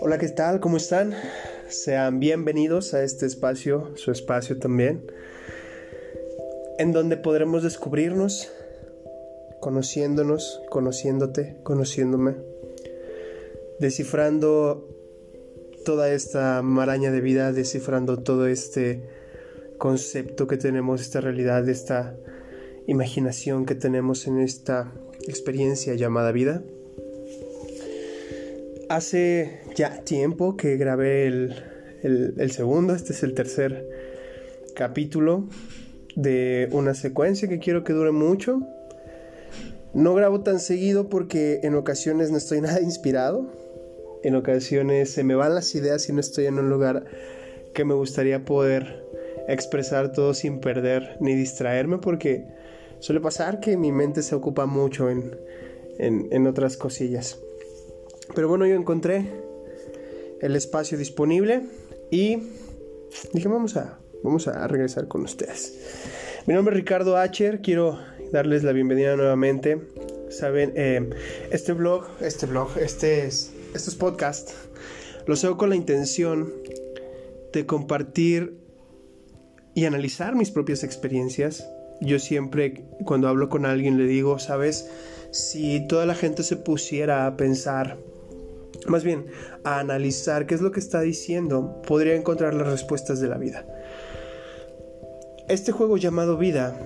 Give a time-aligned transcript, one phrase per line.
[0.00, 0.60] Hola, ¿qué tal?
[0.60, 1.14] ¿Cómo están?
[1.68, 5.10] Sean bienvenidos a este espacio, su espacio también,
[6.78, 8.52] en donde podremos descubrirnos,
[9.60, 12.36] conociéndonos, conociéndote, conociéndome,
[13.80, 14.88] descifrando
[15.84, 19.08] toda esta maraña de vida, descifrando todo este
[19.78, 22.16] concepto que tenemos, esta realidad, esta
[22.86, 24.92] imaginación que tenemos en esta
[25.28, 26.62] experiencia llamada vida.
[28.88, 33.88] Hace ya tiempo que grabé el, segundo, este es el tercer
[34.74, 35.48] capítulo
[36.16, 38.60] de una secuencia que quiero que dure mucho.
[39.94, 43.50] No grabo tan seguido porque en ocasiones no estoy nada inspirado.
[44.22, 47.04] En ocasiones se me van las ideas y no estoy en un lugar
[47.74, 49.04] que me gustaría poder
[49.48, 52.46] expresar todo sin perder ni distraerme porque
[53.04, 55.36] suele pasar que mi mente se ocupa mucho en,
[55.98, 57.38] en otras cosillas.
[58.34, 59.26] Pero bueno, yo encontré
[60.40, 61.66] el espacio disponible
[62.10, 62.38] y
[63.34, 65.74] dije, vamos a, vamos a regresar con ustedes.
[66.46, 67.98] Mi nombre es Ricardo Acher, quiero
[68.32, 69.82] darles la bienvenida nuevamente.
[70.30, 71.10] Saben, eh,
[71.50, 74.54] este blog, este blog, este es, estos podcasts,
[75.26, 76.54] los hago con la intención
[77.52, 78.56] de compartir
[79.74, 81.68] y analizar mis propias experiencias.
[82.00, 84.88] Yo siempre cuando hablo con alguien le digo, sabes,
[85.30, 87.98] si toda la gente se pusiera a pensar
[88.86, 89.26] más bien
[89.64, 93.66] a analizar qué es lo que está diciendo, podría encontrar las respuestas de la vida.
[95.48, 96.78] Este juego llamado vida,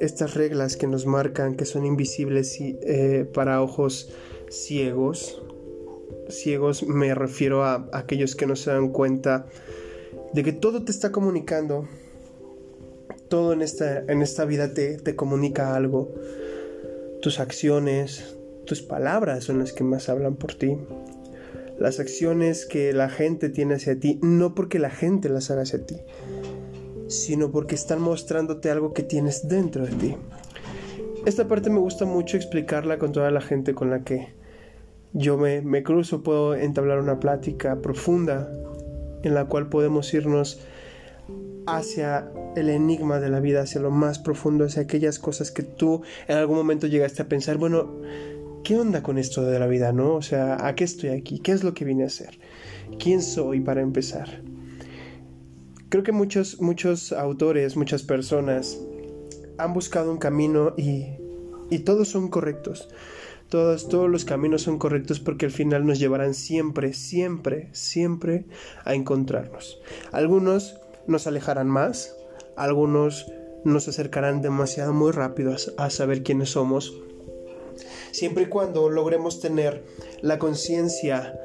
[0.00, 4.10] estas reglas que nos marcan, que son invisibles eh, para ojos
[4.48, 5.42] ciegos,
[6.28, 9.46] ciegos me refiero a, aquellos que no se dan cuenta
[10.32, 11.88] de que todo te está comunicando,
[13.30, 16.12] todo en esta, en esta vida te, te comunica algo,
[17.22, 18.36] tus acciones,
[18.66, 20.76] tus palabras son las que más hablan por ti.
[21.78, 25.86] Las acciones que la gente tiene hacia ti, no porque la gente las haga hacia
[25.86, 25.96] ti,
[27.08, 30.16] sino porque están mostrándote algo que tienes dentro de ti.
[31.24, 34.34] Esta parte me gusta mucho explicarla con toda la gente con la que
[35.12, 38.52] yo me, me cruzo, puedo entablar una plática profunda
[39.22, 40.60] en la cual podemos irnos
[41.76, 46.02] hacia el enigma de la vida, hacia lo más profundo, hacia aquellas cosas que tú
[46.28, 48.00] en algún momento llegaste a pensar, bueno,
[48.64, 50.14] ¿qué onda con esto de la vida, no?
[50.14, 51.38] O sea, ¿a qué estoy aquí?
[51.40, 52.38] ¿Qué es lo que vine a hacer?
[52.98, 54.42] ¿Quién soy para empezar?
[55.88, 58.78] Creo que muchos, muchos autores, muchas personas
[59.58, 61.06] han buscado un camino y,
[61.70, 62.88] y todos son correctos.
[63.48, 68.44] Todos, todos los caminos son correctos porque al final nos llevarán siempre, siempre, siempre
[68.84, 69.80] a encontrarnos.
[70.12, 70.80] Algunos
[71.10, 72.16] nos alejarán más,
[72.56, 73.30] algunos
[73.64, 76.94] nos acercarán demasiado muy rápido a saber quiénes somos
[78.12, 79.84] siempre y cuando logremos tener
[80.20, 81.38] la conciencia,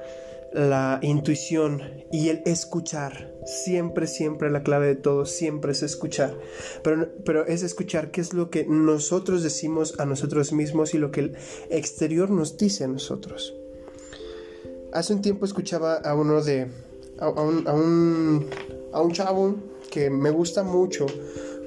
[0.53, 1.81] la intuición
[2.11, 3.33] y el escuchar.
[3.45, 6.37] Siempre, siempre la clave de todo, siempre es escuchar.
[6.83, 11.11] Pero, pero es escuchar qué es lo que nosotros decimos a nosotros mismos y lo
[11.11, 11.37] que el
[11.69, 13.53] exterior nos dice a nosotros.
[14.93, 16.67] Hace un tiempo escuchaba a uno de...
[17.19, 18.47] a, un,
[18.95, 19.55] a un chavo
[19.91, 21.05] que me gusta mucho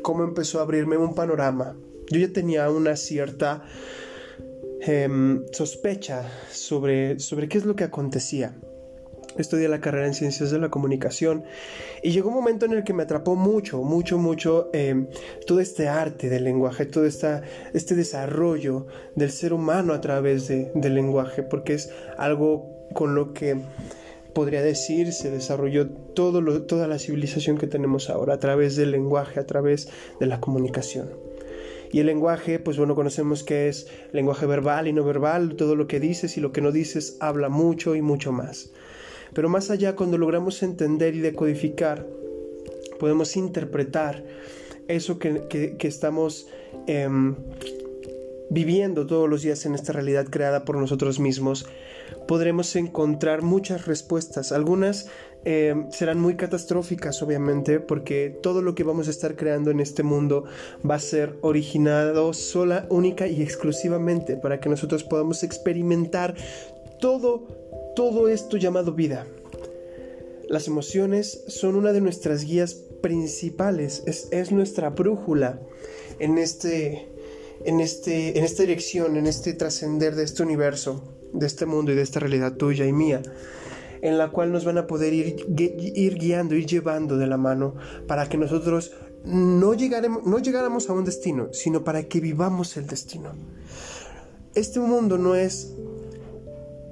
[0.03, 1.77] cómo empezó a abrirme un panorama.
[2.11, 3.65] Yo ya tenía una cierta
[4.81, 8.55] Em, sospecha sobre, sobre qué es lo que acontecía.
[9.37, 11.45] Estudié la carrera en ciencias de la comunicación
[12.03, 15.09] y llegó un momento en el que me atrapó mucho, mucho, mucho em,
[15.47, 17.43] todo este arte del lenguaje, todo esta,
[17.75, 18.87] este desarrollo
[19.17, 23.59] del ser humano a través de, del lenguaje, porque es algo con lo que
[24.35, 29.47] podría decir se desarrolló toda la civilización que tenemos ahora a través del lenguaje, a
[29.47, 29.89] través
[30.21, 31.11] de la comunicación.
[31.91, 35.87] Y el lenguaje, pues bueno, conocemos que es lenguaje verbal y no verbal, todo lo
[35.87, 38.71] que dices y lo que no dices habla mucho y mucho más.
[39.33, 42.07] Pero más allá, cuando logramos entender y decodificar,
[42.99, 44.25] podemos interpretar
[44.89, 46.49] eso que, estamos
[46.87, 47.37] em,
[48.51, 51.67] viviendo todos los días en esta realidad creada por nosotros mismos,
[52.27, 54.53] podremos encontrar muchas respuestas.
[54.53, 55.09] Algunas
[55.45, 60.03] eh, serán muy catastróficas, obviamente, porque todo lo que vamos a estar creando en este
[60.03, 60.45] mundo
[60.89, 66.35] va a ser originado sola, única y exclusivamente para que nosotros podamos experimentar
[67.01, 67.47] todo,
[67.95, 69.27] todo esto llamado vida.
[70.49, 75.61] Las emociones son una de nuestras guías principales, es, es nuestra brújula
[76.19, 77.09] en este
[77.65, 81.03] en, este, en esta dirección, en este trascender de este universo,
[81.33, 83.23] de este mundo y de esta realidad tuya y mía,
[84.01, 87.75] en la cual nos van a poder ir, ir guiando, ir llevando de la mano
[88.07, 88.93] para que nosotros
[89.25, 93.33] no, llegaremos, no llegáramos a un destino, sino para que vivamos el destino.
[94.55, 95.75] este mundo no es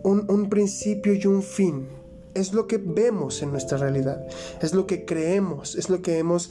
[0.03, 1.89] un, un principio y un fin,
[2.35, 4.27] es lo que vemos en nuestra realidad,
[4.61, 6.51] es lo que creemos, es lo que hemos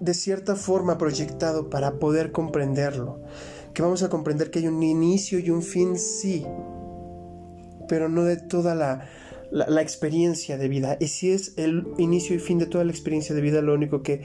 [0.00, 3.20] de cierta forma proyectado para poder comprenderlo.
[3.74, 6.46] Que vamos a comprender que hay un inicio y un fin, sí,
[7.88, 9.08] pero no de toda la,
[9.50, 10.96] la, experiencia de vida.
[11.00, 14.02] Y si es el inicio y fin de toda la experiencia de vida, lo único
[14.02, 14.22] que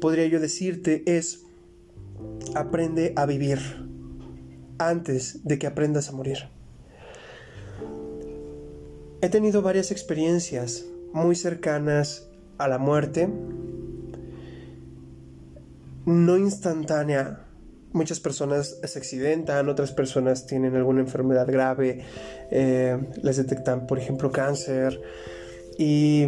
[0.00, 1.44] podría yo decirte es,
[2.54, 3.58] aprende a vivir
[4.78, 6.38] antes de que aprendas a morir.
[9.20, 13.28] He tenido varias experiencias muy cercanas a la muerte,
[16.06, 17.47] no instantánea.
[17.92, 22.04] Muchas personas se accidentan, otras personas tienen alguna enfermedad grave,
[22.50, 25.00] eh, les detectan, por ejemplo, cáncer.
[25.78, 26.26] Y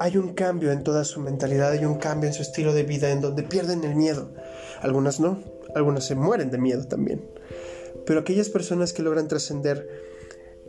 [0.00, 3.10] hay un cambio en toda su mentalidad, hay un cambio en su estilo de vida
[3.10, 4.32] en donde pierden el miedo.
[4.80, 5.42] Algunas no,
[5.74, 7.24] algunas se mueren de miedo también.
[8.06, 9.88] Pero aquellas personas que logran trascender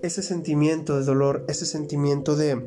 [0.02, 2.62] ese sentimiento de dolor, ese sentimiento de,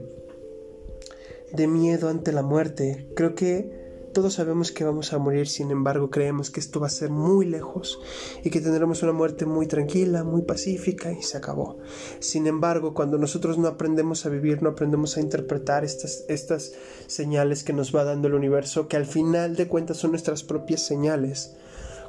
[1.53, 3.82] de miedo ante la muerte, creo que
[4.13, 7.47] todos sabemos que vamos a morir, sin embargo creemos que esto va a ser muy
[7.47, 7.99] lejos
[8.45, 11.79] y que tendremos una muerte muy tranquila, muy pacífica y se acabó.
[12.19, 16.73] Sin embargo, cuando nosotros no aprendemos a vivir, no aprendemos a interpretar estas, estas
[17.07, 20.83] señales que nos va dando el universo, que al final de cuentas son nuestras propias
[20.83, 21.57] señales,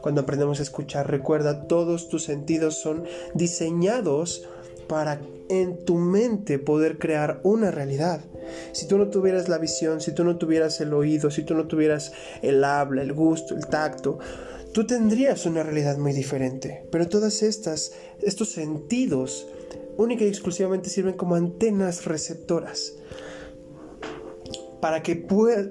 [0.01, 4.43] cuando aprendemos a escuchar, recuerda, todos tus sentidos son diseñados
[4.87, 5.19] para
[5.49, 8.21] en tu mente poder crear una realidad.
[8.71, 11.67] Si tú no tuvieras la visión, si tú no tuvieras el oído, si tú no
[11.67, 14.19] tuvieras el habla, el gusto, el tacto,
[14.73, 16.85] tú tendrías una realidad muy diferente.
[16.91, 19.47] Pero todas estas, estos sentidos,
[19.97, 22.93] única y exclusivamente sirven como antenas receptoras.
[24.81, 25.15] Para que,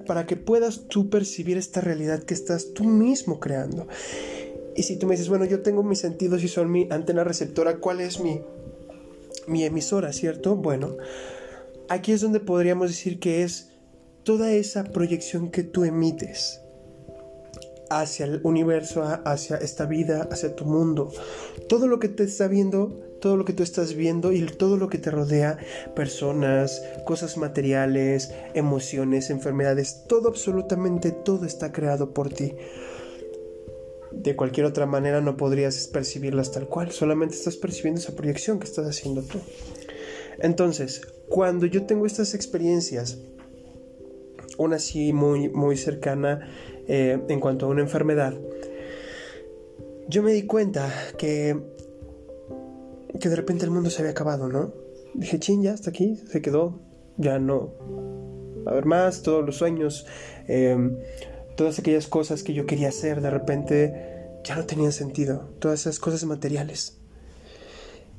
[0.06, 3.86] para que puedas tú percibir esta realidad que estás tú mismo creando.
[4.74, 7.76] Y si tú me dices, bueno, yo tengo mis sentidos y son mi antena receptora,
[7.76, 8.40] ¿cuál es mi,
[9.46, 10.56] mi emisora, ¿cierto?
[10.56, 10.96] Bueno,
[11.88, 13.70] aquí es donde podríamos decir que es
[14.24, 16.60] toda esa proyección que tú emites
[17.90, 21.12] hacia el universo, hacia esta vida, hacia tu mundo.
[21.68, 22.88] Todo lo que te está viendo,
[23.20, 25.58] todo lo que tú estás viendo y todo lo que te rodea,
[25.94, 32.54] personas, cosas materiales, emociones, enfermedades, todo, absolutamente todo está creado por ti.
[34.14, 38.66] De cualquier otra manera no podrías percibirlas tal cual, solamente estás percibiendo esa proyección que
[38.66, 39.38] estás haciendo tú.
[40.38, 43.18] Entonces, cuando yo tengo estas experiencias,
[44.58, 46.48] una así muy, muy cercana
[46.88, 48.34] eh, en cuanto a una enfermedad,
[50.08, 51.58] yo me di cuenta que,
[53.18, 54.72] que de repente el mundo se había acabado, ¿no?
[55.14, 56.80] Dije, chin, ya hasta aquí, se quedó,
[57.16, 57.72] ya no
[58.66, 60.06] a haber más, todos los sueños,
[60.48, 60.76] eh,
[61.56, 63.94] todas aquellas cosas que yo quería hacer de repente
[64.44, 66.98] ya no tenían sentido, todas esas cosas materiales.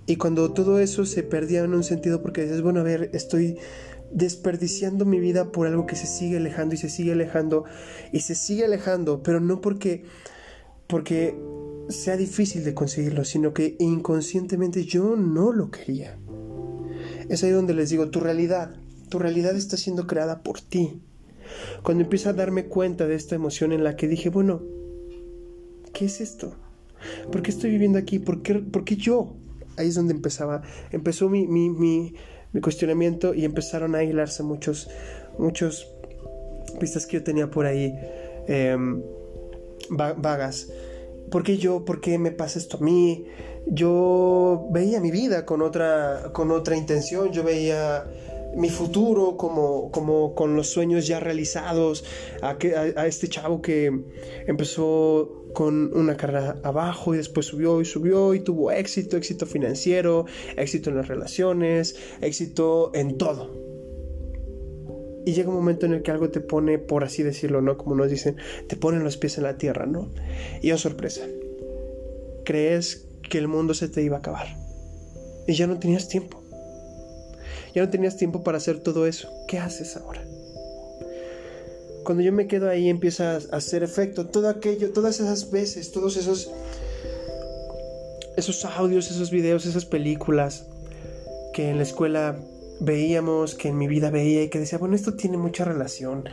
[0.05, 3.57] Y cuando todo eso se perdía en un sentido porque dices, bueno, a ver, estoy
[4.11, 7.65] desperdiciando mi vida por algo que se sigue alejando y se sigue alejando
[8.11, 10.03] y se sigue alejando, pero no porque
[10.87, 11.35] porque
[11.89, 16.17] sea difícil de conseguirlo, sino que inconscientemente yo no lo quería.
[17.29, 18.75] Es ahí donde les digo, tu realidad,
[19.09, 21.01] tu realidad está siendo creada por ti.
[21.83, 24.61] Cuando empiezo a darme cuenta de esta emoción en la que dije, bueno,
[25.93, 26.55] ¿qué es esto?
[27.31, 28.19] ¿Por qué estoy viviendo aquí?
[28.19, 29.35] ¿Por qué, por qué yo?
[29.77, 30.61] Ahí es donde empezaba,
[30.91, 32.13] empezó mi, mi, mi,
[32.51, 34.89] mi cuestionamiento y empezaron a hilarse muchos,
[35.37, 35.87] muchos
[36.79, 37.93] pistas que yo tenía por ahí
[38.47, 39.01] em,
[39.89, 40.69] vagas.
[41.31, 41.85] ¿Por qué yo?
[41.85, 43.25] ¿Por qué me pasa esto a mí?
[43.65, 48.05] Yo veía mi vida con otra, con otra intención, yo veía
[48.55, 52.05] mi futuro como, como con los sueños ya realizados,
[52.41, 53.91] a, que, a, este chavo que
[54.47, 60.25] empezó con una carrera abajo y después subió y subió y tuvo éxito, éxito financiero,
[60.57, 63.51] éxito en las relaciones, éxito en todo.
[65.25, 67.77] Y llega un momento en el que algo te pone, por así decirlo, ¿no?
[67.77, 68.35] Como nos dicen,
[68.67, 70.09] te ponen los pies en la tierra, ¿no?
[70.61, 71.21] Y oh sorpresa,
[72.43, 74.47] crees que el mundo se te iba a acabar.
[75.47, 76.42] Y ya no tenías tiempo.
[77.73, 79.29] Ya no tenías tiempo para hacer todo eso.
[79.47, 80.23] ¿Qué haces ahora?
[82.03, 86.17] Cuando yo me quedo ahí empieza a hacer efecto todo aquello, todas esas veces, todos
[86.17, 86.51] esos
[88.35, 90.65] esos audios, esos videos, esas películas
[91.53, 92.37] que en la escuela
[92.79, 96.27] veíamos, que en mi vida veía y que decía, bueno, esto tiene mucha relación.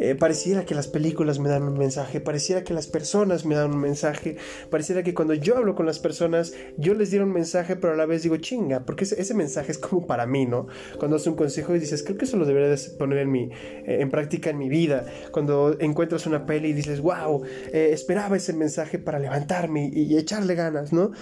[0.00, 3.72] Eh, pareciera que las películas me dan un mensaje, pareciera que las personas me dan
[3.72, 4.38] un mensaje,
[4.70, 7.96] pareciera que cuando yo hablo con las personas yo les diera un mensaje, pero a
[7.96, 10.68] la vez digo chinga, porque ese, mensaje es como para mí, ¿no?
[10.98, 13.50] Cuando haces un consejo y dices, creo que eso lo debería poner en, mi,
[13.84, 15.04] eh, en práctica en mi vida.
[15.32, 20.54] Cuando encuentras una peli y dices, wow, eh, esperaba ese mensaje para levantarme y, echarle
[20.54, 21.12] ganas, ¿no?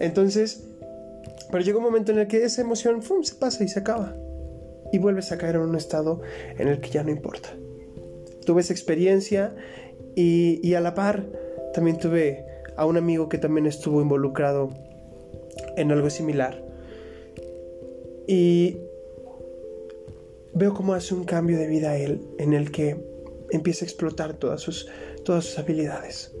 [0.00, 0.64] Entonces,
[1.50, 4.16] pero llega un momento en el que esa emoción se pasa y se acaba.
[4.94, 6.22] Y vuelves a caer en un estado
[6.56, 7.50] en el que ya no importa
[8.44, 9.54] tuve esa experiencia
[10.14, 11.26] y, a la par
[11.72, 12.44] también tuve
[12.76, 14.70] a un amigo que también estuvo involucrado
[15.76, 16.62] en algo similar.
[18.26, 18.78] Y
[20.54, 22.96] veo cómo hace un cambio de vida él en el que
[23.50, 24.88] empieza a explotar todas sus,
[25.24, 26.32] todas sus habilidades.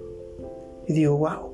[0.86, 1.52] Y digo, wow.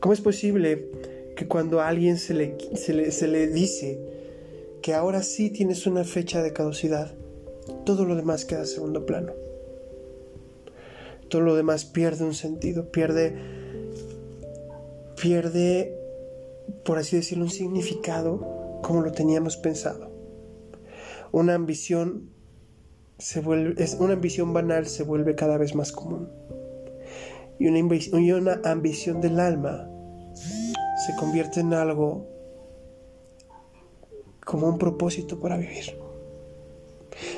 [0.00, 0.90] ¿Cómo es posible
[1.36, 3.98] que cuando a alguien se le, se le, se le dice
[4.82, 7.14] que ahora sí tienes una fecha de caducidad,
[7.84, 9.32] todo lo demás queda segundo plano.
[11.28, 13.36] Todo lo demás pierde un sentido, pierde,
[15.20, 15.98] pierde,
[16.84, 20.10] por así decirlo, un significado como lo teníamos pensado.
[21.32, 22.30] Una ambición
[23.18, 26.28] se vuelve, es, una ambición banal se vuelve cada vez más común.
[27.58, 29.90] Y una, y una ambición del alma
[30.34, 32.28] se convierte en algo
[34.44, 36.05] como un propósito para vivir.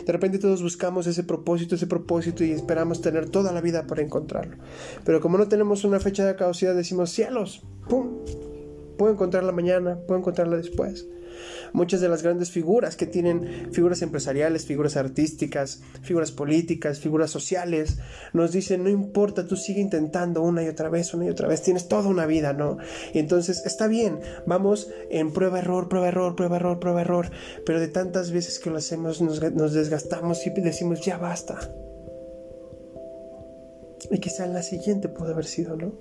[0.04, 4.02] De repente todos buscamos ese propósito, ese propósito y esperamos tener toda la vida para
[4.02, 4.56] encontrarlo.
[5.04, 8.18] Pero como no tenemos una fecha de caducidad, decimos cielos, ¡pum!
[8.96, 11.06] Puedo encontrarla mañana, puedo encontrarla después.
[11.72, 17.98] Muchas de las grandes figuras que tienen figuras empresariales, figuras artísticas, figuras políticas, figuras sociales,
[18.32, 21.62] nos dicen, no importa, tú sigue intentando una y otra vez, una y otra vez,
[21.62, 22.78] tienes toda una vida, ¿no?
[23.12, 27.30] Y entonces está bien, vamos en prueba, error, prueba, error, prueba, error, prueba, error,
[27.64, 29.40] pero de tantas veces que lo hacemos nos,
[29.72, 31.58] desgastamos y decimos, ya basta.
[34.10, 35.92] Y quizá en la siguiente puede haber sido, ¿no?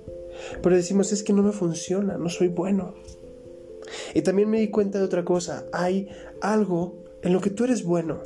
[0.62, 2.94] Pero decimos, es que no me funciona, no soy bueno.
[4.14, 6.10] Y también me di cuenta de otra cosa, hay
[6.42, 8.22] algo en lo que tú eres bueno,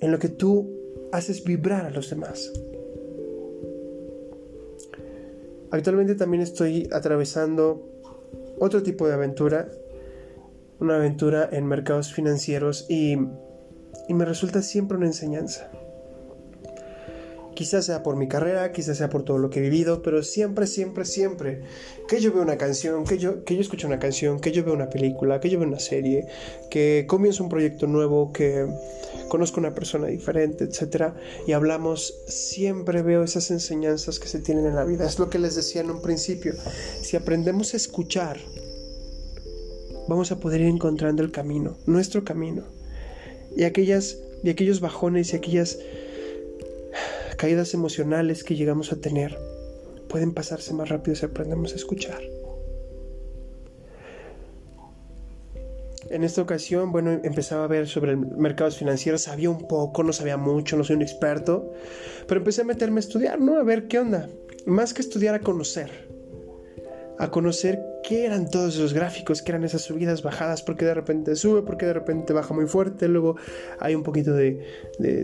[0.00, 0.70] en lo que tú
[1.12, 2.52] haces vibrar a los demás.
[5.70, 7.86] Actualmente también estoy atravesando
[8.58, 9.70] otro tipo de aventura,
[10.80, 13.16] una aventura en mercados financieros y,
[14.08, 15.70] y me resulta siempre una enseñanza.
[17.60, 20.66] Quizás sea por mi carrera, quizás sea por todo lo que he vivido, pero siempre,
[20.66, 21.60] siempre, siempre
[22.08, 24.72] que yo veo una canción, que yo, que yo escucho una canción, que yo veo
[24.72, 26.26] una película, que yo veo una serie,
[26.70, 28.66] que comienzo un proyecto nuevo, que
[29.28, 31.12] conozco una persona diferente, etc.
[31.46, 35.04] Y hablamos, siempre veo esas enseñanzas que se tienen en la vida.
[35.04, 36.54] Es lo que les decía en un principio.
[37.02, 38.38] Si aprendemos a escuchar,
[40.08, 42.62] vamos a poder ir encontrando el camino, nuestro camino.
[43.54, 45.78] Y aquellas y aquellos bajones y aquellas
[47.40, 49.38] caídas emocionales que llegamos a tener
[50.10, 52.20] pueden pasarse más rápido si aprendemos a escuchar.
[56.10, 60.36] En esta ocasión, bueno, empezaba a ver sobre mercados financieros, sabía un poco, no sabía
[60.36, 61.72] mucho, no soy un experto,
[62.28, 63.56] pero empecé a meterme a estudiar, ¿no?
[63.56, 64.28] A ver qué onda.
[64.66, 66.10] Más que estudiar, a conocer
[67.20, 71.36] a conocer qué eran todos esos gráficos, qué eran esas subidas, bajadas, porque de repente
[71.36, 73.36] sube, porque de repente baja muy fuerte, luego
[73.78, 74.64] hay un poquito de,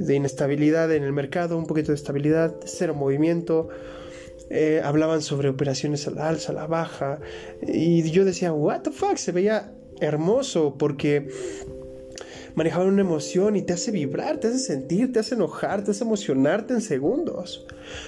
[0.08, 3.68] inestabilidad en el mercado, un poquito de estabilidad, cero movimiento.
[4.48, 7.18] Eh, hablaban sobre operaciones a la alza, a la baja,
[7.66, 11.28] y yo decía, what the fuck, se veía hermoso porque
[12.56, 16.02] manejaban una emoción y te hace vibrar, te hace sentir, te hace enojar, te hace
[16.02, 17.66] emocionarte en segundos.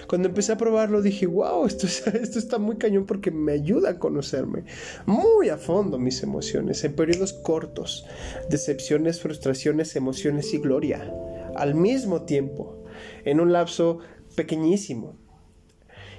[0.08, 3.98] Cuando empecé a probarlo dije, wow, esto, esto está muy cañón porque me ayuda a
[3.98, 4.64] conocerme
[5.06, 8.06] muy a fondo mis emociones en periodos cortos,
[8.48, 11.12] decepciones, frustraciones, emociones y gloria,
[11.54, 12.84] al mismo tiempo,
[13.24, 13.98] en un lapso
[14.34, 15.16] pequeñísimo.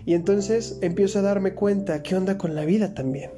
[0.06, 3.32] Y entonces empiezo a darme cuenta qué onda con la vida también.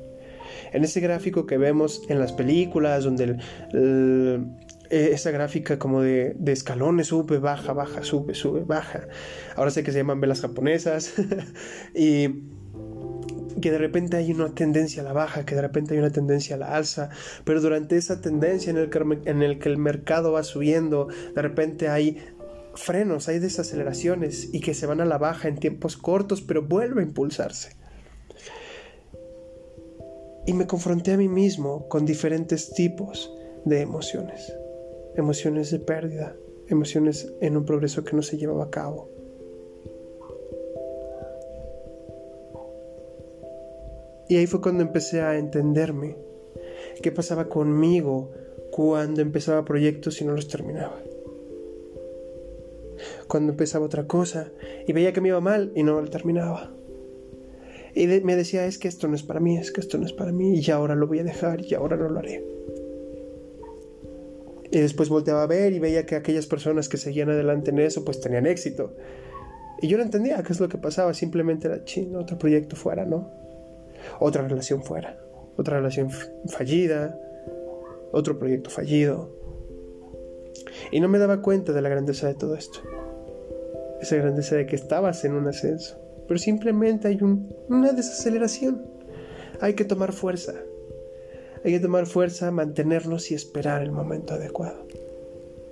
[0.73, 3.37] En ese gráfico que vemos en las películas, donde
[3.73, 4.45] el,
[4.91, 9.07] eh, esa gráfica como de, escalones, sube, baja, baja, sube, sube, baja.
[9.55, 11.13] Ahora sé que se llaman velas japonesas.
[11.95, 12.27] y
[13.61, 16.57] que de repente hay una tendencia a la baja, que de repente hay una tendencia
[16.57, 17.09] a la alza,
[17.45, 21.41] pero durante esa tendencia en el que, en el, que el mercado va subiendo, de
[21.41, 22.17] repente hay
[22.73, 26.99] frenos, hay desaceleraciones y que se van a la baja en tiempos cortos, pero vuelve
[26.99, 27.77] a impulsarse.
[30.45, 33.31] Y me confronté a mí mismo con diferentes tipos
[33.63, 34.53] de emociones
[35.15, 36.35] emociones de pérdida,
[36.67, 39.09] emociones en un progreso que no se llevaba a cabo.
[44.29, 46.15] Y ahí fue cuando empecé a entenderme
[47.01, 48.31] qué pasaba conmigo
[48.71, 51.01] cuando empezaba proyectos y no los terminaba.
[53.27, 54.51] Cuando empezaba otra cosa
[54.87, 56.71] y veía que me iba mal y no lo terminaba.
[57.93, 60.13] Y me decía, es que esto no es para mí, es que esto no es
[60.13, 62.50] para mí, y ahora lo voy a dejar, y ahora no lo haré.
[64.71, 68.05] Y después volteaba a ver y veía que aquellas personas que seguían adelante en eso,
[68.05, 68.95] pues tenían éxito.
[69.81, 73.05] Y yo no entendía qué es lo que pasaba, simplemente era, chino, otro proyecto fuera,
[73.05, 73.29] ¿no?
[74.19, 75.19] Otra relación fuera,
[75.57, 76.09] otra relación
[76.47, 77.19] fallida,
[78.11, 79.35] otro proyecto fallido.
[80.91, 82.79] Y no me daba cuenta de la grandeza de todo esto.
[83.99, 86.01] Esa grandeza de que estabas en un ascenso
[86.31, 87.19] pero simplemente hay
[87.67, 88.81] una desaceleración.
[89.59, 90.53] Hay que tomar fuerza.
[91.63, 94.87] Hay que tomar fuerza, mantenernos y esperar el momento adecuado.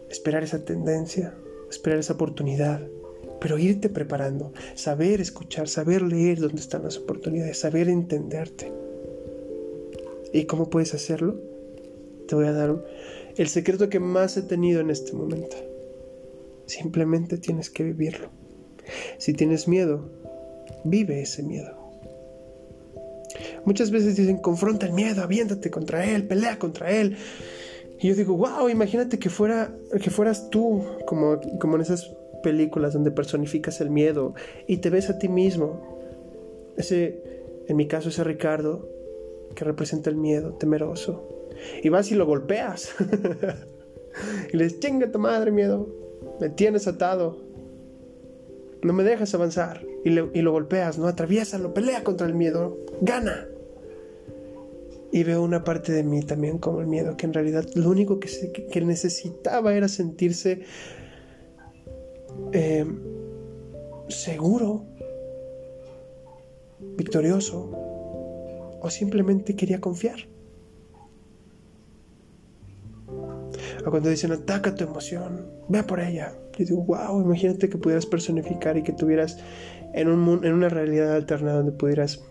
[0.10, 1.34] Esperar esa tendencia,
[1.69, 2.81] esperar esa oportunidad,
[3.39, 8.72] pero irte preparando, saber escuchar, saber leer dónde están las oportunidades, saber entenderte.
[10.34, 11.39] ¿Y cómo puedes hacerlo?
[12.27, 12.86] Te voy a dar
[13.36, 15.55] el secreto que más he tenido en este momento.
[16.65, 18.29] Simplemente tienes que vivirlo.
[19.17, 20.10] Si tienes miedo,
[20.84, 21.78] Vive ese miedo.
[23.69, 27.15] Muchas veces dicen, confronta el miedo, aviéntate contra él, pelea contra él.
[27.99, 29.71] Y yo digo, wow, imagínate que, fuera,
[30.01, 32.11] que fueras tú, como, como en esas
[32.41, 34.33] películas donde personificas el miedo
[34.65, 35.99] y te ves a ti mismo.
[36.77, 37.21] Ese,
[37.67, 38.89] en mi caso, ese Ricardo
[39.53, 41.29] que representa el miedo, temeroso.
[41.83, 42.95] Y vas y lo golpeas.
[44.51, 45.88] y le dices, chinga tu madre, miedo.
[46.41, 47.38] Me tienes atado.
[48.81, 51.07] No me dejas avanzar y, lo golpeas, ¿no?
[51.07, 53.48] lo pelea contra el miedo, gana.
[55.11, 58.19] Y veo una parte de mí también como el miedo, que en realidad lo único
[58.19, 58.29] que,
[58.71, 60.61] que necesitaba era sentirse
[62.51, 62.85] eh,
[64.07, 64.85] seguro,
[66.97, 67.71] victorioso,
[68.81, 70.27] o simplemente quería confiar.
[73.85, 76.33] O cuando dicen ataca tu emoción, ve por ella.
[76.57, 79.37] Y digo, wow, imagínate que pudieras personificar y que tuvieras
[79.93, 82.21] en, un, en una realidad alterna donde pudieras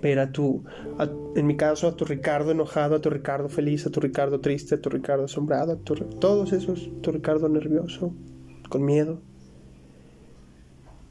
[0.00, 0.64] ver a tu,
[1.34, 4.76] en mi caso, a tu Ricardo enojado, a tu Ricardo feliz, a tu Ricardo triste,
[4.76, 8.12] a tu Ricardo asombrado, a todos esos, tu Ricardo nervioso,
[8.68, 9.20] con miedo.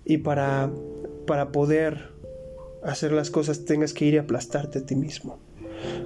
[0.05, 0.71] Y para,
[1.25, 2.11] para poder
[2.83, 5.39] hacer las cosas tengas que ir y aplastarte a ti mismo.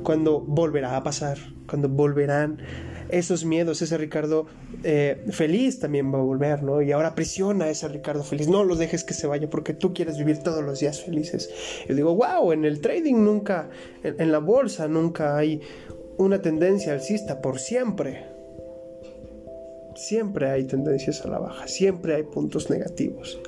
[0.03, 2.57] Cuando volverá a pasar, cuando volverán
[3.11, 4.45] esos miedos, ese Ricardo
[4.83, 6.81] eh, feliz también va a volver, ¿no?
[6.81, 9.93] Y ahora prisiona a ese Ricardo feliz, no los dejes que se vaya porque tú
[9.93, 11.49] quieres vivir todos los días felices.
[11.87, 13.69] Yo digo, wow, en el trading nunca,
[14.03, 15.61] en, la bolsa nunca hay
[16.17, 18.25] una tendencia alcista por siempre.
[19.95, 23.39] Siempre hay tendencias a la baja, siempre hay puntos negativos.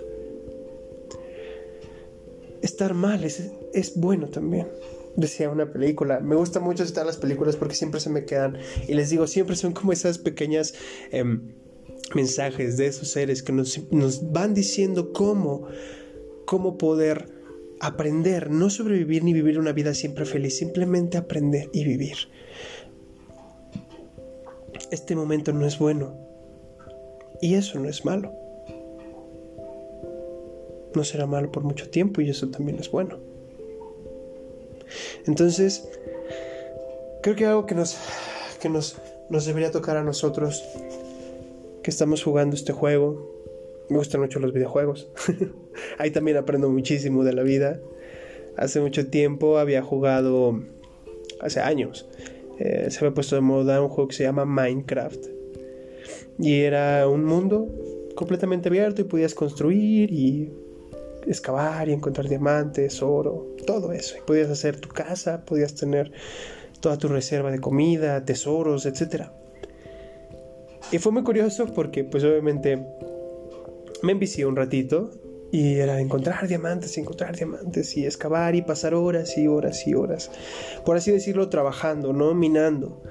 [2.61, 4.67] Estar mal es, es bueno también
[5.15, 6.19] decía una película.
[6.19, 8.57] Me gusta mucho citar las películas porque siempre se me quedan.
[8.87, 10.73] Y les digo, siempre son como esas pequeñas
[11.11, 11.53] em,
[12.15, 15.67] mensajes de esos seres que nos, nos van diciendo cómo,
[16.45, 17.29] cómo poder
[17.79, 22.15] aprender, no sobrevivir ni vivir una vida siempre feliz, simplemente aprender y vivir.
[24.91, 26.17] Este momento no es bueno.
[27.41, 28.31] Y eso no es malo.
[30.95, 33.32] No será malo por mucho tiempo y eso también es bueno.
[35.25, 35.87] Entonces,
[37.21, 37.97] creo que algo que nos,
[38.61, 38.97] que nos,
[39.29, 40.63] nos debería tocar a nosotros,
[41.81, 43.31] que estamos jugando este juego,
[43.89, 45.09] me gustan mucho los videojuegos.
[45.97, 47.79] Ahí también aprendo muchísimo de la vida.
[48.57, 50.63] Hace mucho tiempo había jugado,
[51.41, 52.07] hace años,
[52.59, 55.25] eh, se había puesto de moda un juego que se llama Minecraft.
[56.39, 57.67] Y era un mundo
[58.15, 60.51] completamente abierto y podías construir y
[61.27, 64.15] excavar y encontrar diamantes, oro, todo eso.
[64.17, 66.11] Y podías hacer tu casa, podías tener
[66.79, 69.27] toda tu reserva de comida, tesoros, etc.
[70.91, 72.85] Y fue muy curioso porque pues obviamente
[74.01, 75.11] me envicié un ratito
[75.51, 80.31] y era encontrar diamantes, encontrar diamantes y excavar y pasar horas y horas y horas.
[80.85, 82.33] Por así decirlo, trabajando, ¿no?
[82.33, 83.01] Minando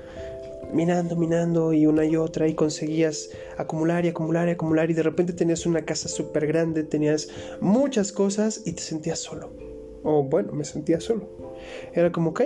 [0.73, 5.03] minando, minando y una y otra y conseguías acumular y acumular y acumular y de
[5.03, 7.29] repente tenías una casa súper grande, tenías
[7.61, 9.53] muchas cosas y te sentías solo.
[10.03, 11.29] O bueno, me sentía solo.
[11.95, 12.43] Era como, ok,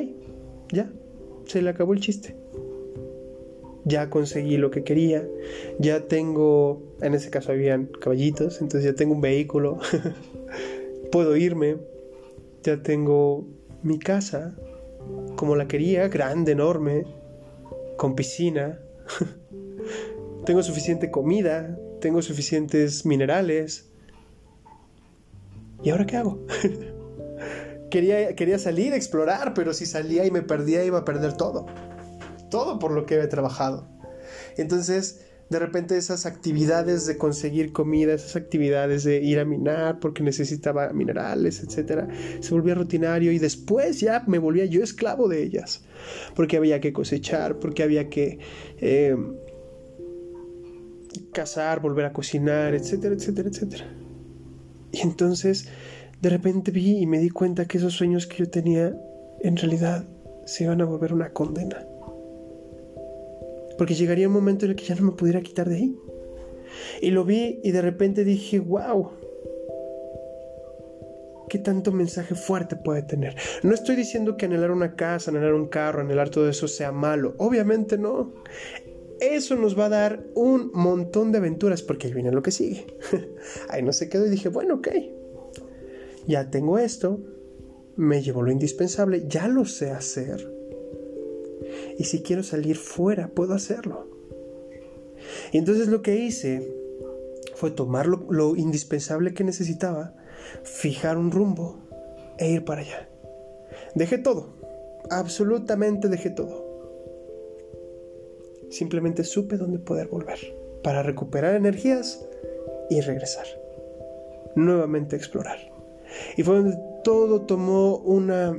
[0.72, 0.90] ya,
[1.46, 2.36] se le acabó el chiste.
[3.84, 5.24] Ya conseguí lo que quería,
[5.78, 9.78] ya tengo, en ese caso habían caballitos, entonces ya tengo un vehículo,
[11.12, 11.76] puedo irme,
[12.64, 13.46] ya tengo
[13.84, 14.56] mi casa
[15.36, 17.04] como la quería, grande, enorme,
[17.96, 18.78] con piscina,
[20.44, 23.90] tengo suficiente comida, tengo suficientes minerales.
[25.82, 26.46] ¿Y ahora qué hago?
[27.90, 31.66] quería, quería salir a explorar, pero si salía y me perdía iba a perder todo.
[32.50, 33.88] todo por lo que he trabajado.
[34.56, 40.22] Entonces, de repente esas actividades de conseguir comida, esas actividades de ir a minar porque
[40.22, 42.08] necesitaba minerales, etcétera,
[42.40, 45.84] se volvía rutinario y después ya me volvía yo esclavo de ellas,
[46.34, 48.40] porque había que cosechar, porque había que
[48.78, 49.16] eh,
[51.32, 53.84] cazar, volver a cocinar, etcétera, etcétera, etcétera.
[54.92, 55.68] Y entonces
[56.20, 58.96] de repente vi y me di cuenta que esos sueños que yo tenía
[59.42, 60.08] en realidad
[60.46, 61.86] se iban a volver una condena.
[63.78, 65.98] Porque llegaría un momento en el que ya no me pudiera quitar de ahí.
[67.00, 69.10] Y lo vi y de repente dije, wow,
[71.48, 73.36] ¿qué tanto mensaje fuerte puede tener?
[73.62, 77.34] No estoy diciendo que anhelar una casa, anhelar un carro, anhelar todo eso sea malo.
[77.38, 78.32] Obviamente no.
[79.20, 82.86] Eso nos va a dar un montón de aventuras porque ahí viene lo que sigue.
[83.68, 84.88] ahí no se quedó y dije, bueno, ok.
[86.26, 87.20] Ya tengo esto,
[87.94, 90.55] me llevo lo indispensable, ya lo sé hacer
[91.98, 94.08] y si quiero salir fuera, puedo hacerlo.
[95.52, 96.72] Y entonces lo que hice
[97.54, 100.14] fue tomar lo, indispensable que necesitaba,
[100.62, 101.78] fijar un rumbo
[102.38, 103.08] e ir para allá.
[103.94, 104.54] Dejé todo,
[105.10, 106.66] absolutamente dejé todo.
[108.70, 110.38] Simplemente supe dónde poder volver
[110.82, 112.26] para recuperar energías
[112.90, 113.46] y regresar.
[114.54, 115.58] Nuevamente explorar.
[116.36, 118.58] Y fue donde todo tomó una,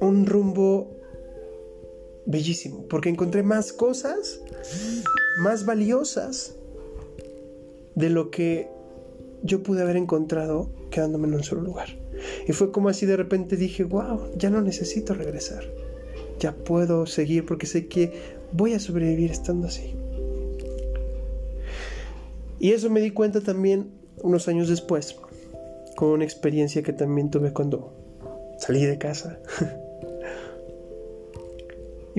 [0.00, 0.99] un rumbo
[2.26, 4.40] bellísimo, porque encontré más cosas
[5.40, 6.54] más valiosas
[7.94, 8.68] de lo que
[9.42, 11.88] yo pude haber encontrado quedándome en un solo lugar.
[12.46, 15.64] Y fue como así de repente dije, wow, ya no necesito regresar.
[16.38, 18.12] Ya puedo seguir porque sé que
[18.52, 19.94] voy a sobrevivir estando así.
[22.58, 23.90] Y eso me di cuenta también
[24.22, 25.16] unos años después,
[25.96, 27.94] con una experiencia que también tuve cuando
[28.58, 29.38] salí de casa.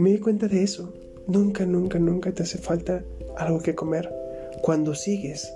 [0.01, 0.91] Me di cuenta de eso.
[1.27, 3.03] Nunca, nunca, nunca te hace falta
[3.37, 4.11] algo que comer
[4.63, 5.53] cuando sigues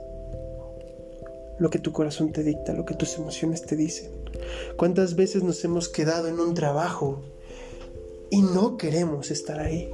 [1.58, 4.12] lo que tu corazón te dicta, lo que tus emociones te dicen.
[4.78, 7.24] ¿Cuántas veces nos hemos quedado en un trabajo
[8.30, 9.90] y no queremos estar ahí?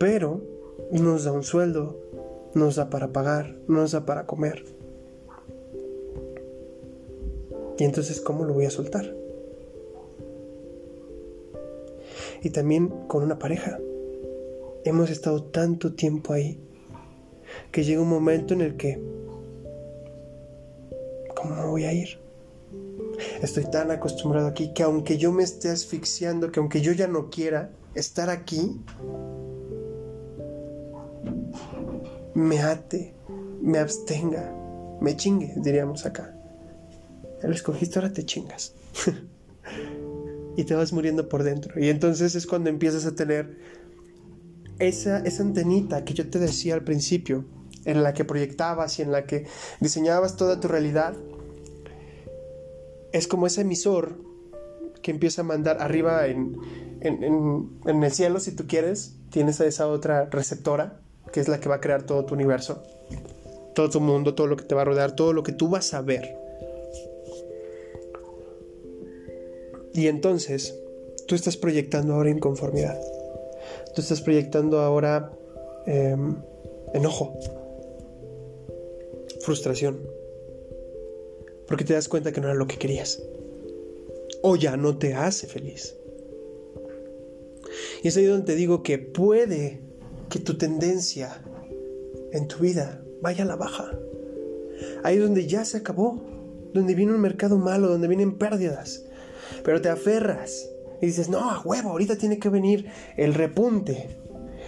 [0.00, 0.40] Pero
[0.90, 2.00] nos da un sueldo,
[2.52, 4.64] nos da para pagar, nos da para comer.
[7.78, 9.21] Y entonces, ¿cómo lo voy a soltar?
[12.42, 13.78] Y también con una pareja.
[14.84, 16.60] Hemos estado tanto tiempo ahí
[17.70, 19.00] que llega un momento en el que,
[21.36, 22.18] ¿cómo me voy a ir?
[23.42, 27.30] Estoy tan acostumbrado aquí que aunque yo me esté asfixiando, que aunque yo ya no
[27.30, 28.80] quiera estar aquí,
[32.34, 33.14] me ate,
[33.60, 34.52] me abstenga,
[35.00, 36.34] me chingue, diríamos acá.
[37.42, 38.74] El escogiste, ahora te chingas.
[40.56, 41.80] y te vas muriendo por dentro.
[41.80, 43.58] Y entonces es cuando empiezas a tener
[44.78, 47.44] esa, esa antenita que yo te decía al principio,
[47.84, 49.46] en la que proyectabas y en la que
[49.80, 51.14] diseñabas toda tu realidad.
[53.12, 54.16] Es como ese emisor
[55.02, 56.56] que empieza a mandar arriba en,
[57.00, 61.00] en, el cielo, si tú quieres, tienes a esa otra receptora,
[61.32, 62.82] que es la que va a crear todo tu universo,
[63.74, 65.92] todo tu mundo, todo lo que te va a rodear, todo lo que tú vas
[65.92, 66.36] a ver.
[69.94, 70.78] Y entonces,
[71.26, 72.98] tú estás proyectando ahora inconformidad.
[73.94, 75.32] Tú estás proyectando ahora
[75.86, 76.36] em,
[76.94, 77.38] enojo,
[79.40, 80.00] frustración.
[81.66, 83.22] Porque te das cuenta que no era lo que querías.
[84.42, 85.94] O ya no te hace feliz.
[88.02, 89.80] Y es ahí donde te digo que puede
[90.28, 91.42] que tu tendencia
[92.32, 93.92] en tu vida vaya a la baja.
[95.04, 96.20] Ahí es donde ya se acabó.
[96.72, 99.04] Donde viene un mercado malo, donde vienen pérdidas
[99.64, 100.68] pero te aferras
[101.02, 102.86] y dices, no, a huevo, ahorita tiene que venir
[103.16, 104.08] el repunte.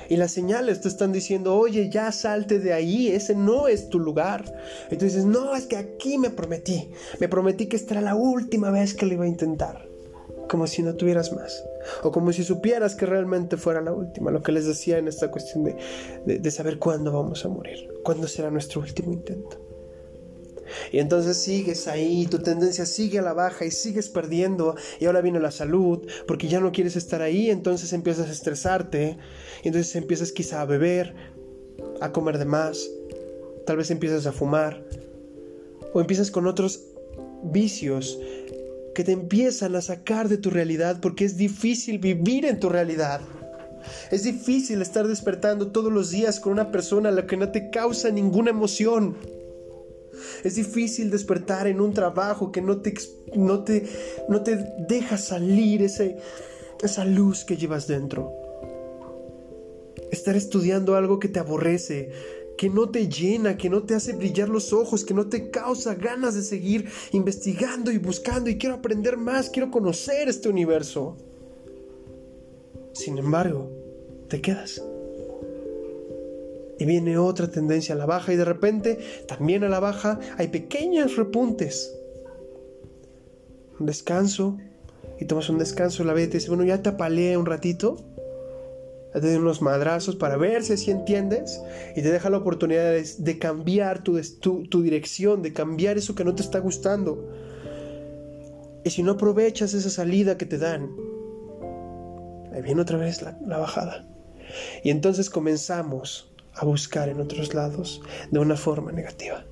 [0.08, 4.00] Y las señales te están diciendo, oye, ya salte de ahí, ese no es tu
[4.00, 4.44] lugar.
[4.90, 8.14] Y tú dices, no, es que aquí me prometí, me prometí que esta era la
[8.16, 9.88] última vez que lo iba a intentar.
[10.48, 11.64] Como si no tuvieras más.
[12.02, 14.30] O como si supieras que realmente fuera la última.
[14.30, 15.76] Lo que les decía en esta cuestión de,
[16.26, 17.88] de saber cuándo vamos a morir.
[18.02, 19.63] Cuándo será nuestro último intento.
[20.92, 24.76] Y entonces sigues ahí, tu tendencia sigue a la baja y sigues perdiendo.
[25.00, 29.18] Y ahora viene la salud, porque ya no quieres estar ahí, entonces empiezas a estresarte.
[29.62, 31.14] Y entonces empiezas quizá a beber,
[32.00, 32.88] a comer de más.
[33.66, 34.84] Tal vez empiezas a fumar.
[35.92, 36.80] O empiezas con otros
[37.44, 38.18] vicios
[38.94, 43.20] que te empiezan a sacar de tu realidad porque es difícil vivir en tu realidad.
[44.10, 47.70] Es difícil estar despertando todos los días con una persona a la que no te
[47.70, 49.16] causa ninguna emoción.
[50.44, 52.94] Es difícil despertar en un trabajo que no te,
[53.34, 53.88] no te,
[54.28, 56.18] no te deja salir ese,
[56.82, 58.30] esa luz que llevas dentro.
[60.12, 62.12] estar estudiando algo que te aborrece,
[62.58, 65.94] que no te llena, que no te hace brillar los ojos, que no te causa
[65.94, 71.16] ganas de seguir investigando y buscando y quiero aprender más, quiero conocer este universo.
[72.92, 73.70] Sin embargo,
[74.28, 74.82] te quedas.
[76.78, 80.48] Y viene otra tendencia a la baja y de repente también a la baja hay
[80.48, 81.94] pequeños repuntes.
[83.78, 84.58] Un descanso
[85.20, 88.04] y tomas un descanso, la vida te dice, bueno, ya te apaleé un ratito
[89.20, 91.62] te da unos madrazos para ver si entiendes
[91.94, 96.34] y te deja la oportunidad de, cambiar tu, tu, dirección, de cambiar eso que no
[96.34, 97.30] te está gustando.
[98.82, 100.90] Y si no aprovechas esa salida que te dan,
[102.52, 104.04] ahí viene otra vez la bajada.
[104.82, 109.44] Y entonces comenzamos a buscar en otros lados de una forma negativa.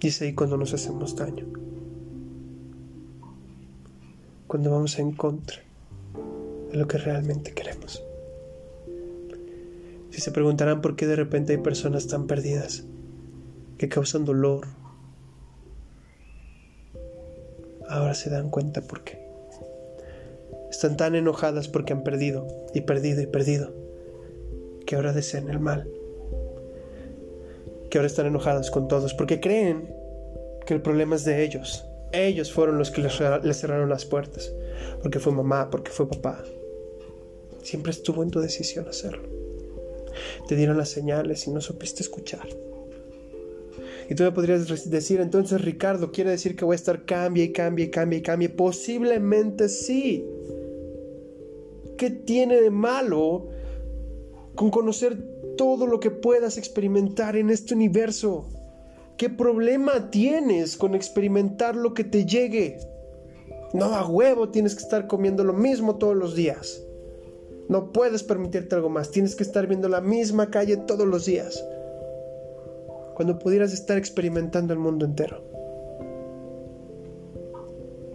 [0.00, 1.46] Y es ahí cuando nos hacemos daño.
[4.46, 5.58] Cuando vamos en contra
[6.72, 8.02] lo que realmente queremos.
[10.10, 12.84] Si se preguntarán por qué de repente hay personas tan perdidas,
[13.78, 14.66] que causan dolor,
[17.88, 19.26] ahora se dan cuenta por qué.
[20.70, 23.74] Están tan enojadas porque han perdido y perdido y perdido,
[24.86, 25.88] que ahora desean el mal.
[27.90, 29.94] Que ahora están enojadas con todos porque creen
[30.64, 31.84] que el problema es de ellos.
[32.12, 33.16] Ellos fueron los que les,
[33.58, 34.52] cerraron las puertas.
[35.02, 36.42] Porque fue mamá, porque fue papá,
[37.62, 39.28] Siempre estuvo en tu decisión hacerlo.
[40.46, 42.46] Te dieron las señales y no supiste escuchar.
[44.08, 47.52] Y tú me podrías decir, entonces Ricardo, ¿quiere decir que voy a estar cambia y
[47.52, 48.54] cambia y cambia y cambia?
[48.54, 50.24] Posiblemente sí.
[51.96, 53.48] ¿Qué tiene de malo
[54.56, 55.22] con conocer
[55.56, 58.46] todo lo que puedas experimentar en este universo?
[59.16, 62.78] ¿Qué problema tienes con experimentar lo que te llegue?
[63.72, 66.82] No a huevo tienes que estar comiendo lo mismo todos los días.
[67.68, 69.10] No puedes permitirte algo más.
[69.10, 71.62] Tienes que estar viendo la misma calle todos los días.
[73.14, 75.42] Cuando pudieras estar experimentando el mundo entero.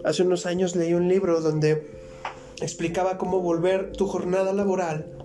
[0.04, 1.86] Hace unos años leí un libro donde
[2.60, 5.21] explicaba cómo volver tu jornada laboral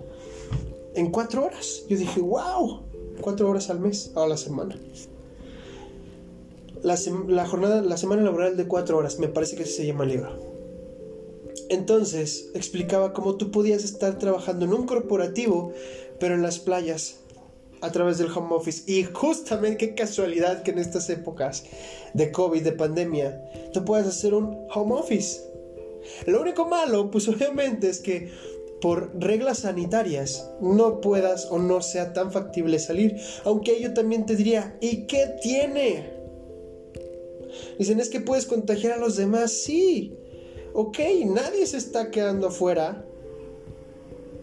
[0.94, 1.82] en cuatro horas.
[1.88, 2.82] Yo dije, wow,
[3.20, 4.78] cuatro horas al mes a la semana.
[6.82, 6.96] La,
[7.26, 10.48] la, jornada, la semana laboral de cuatro horas, me parece que se llama el libro.
[11.68, 15.72] Entonces explicaba cómo tú podías estar trabajando en un corporativo,
[16.18, 17.20] pero en las playas,
[17.80, 18.90] a través del home office.
[18.90, 21.64] Y justamente qué casualidad que en estas épocas
[22.14, 25.40] de COVID, de pandemia, tú puedas hacer un home office.
[26.26, 28.30] Lo único malo, pues obviamente es que
[28.80, 33.16] por reglas sanitarias no puedas o no sea tan factible salir.
[33.44, 36.12] Aunque yo también te diría, ¿y qué tiene?
[37.78, 39.52] Dicen, es que puedes contagiar a los demás.
[39.52, 40.14] Sí,
[40.72, 43.04] ok, nadie se está quedando afuera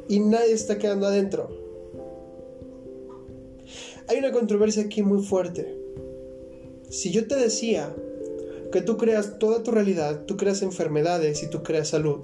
[0.08, 1.50] y nadie está quedando adentro.
[4.08, 5.76] Hay una controversia aquí muy fuerte.
[6.89, 7.95] Si yo te decía
[8.71, 12.19] que tú creas toda tu realidad, tú creas enfermedades y tú creas salud,